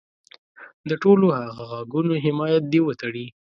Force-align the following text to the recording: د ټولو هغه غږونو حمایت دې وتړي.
د 0.89 0.91
ټولو 1.03 1.25
هغه 1.37 1.63
غږونو 1.71 2.13
حمایت 2.25 2.63
دې 2.71 2.79
وتړي. 2.83 3.25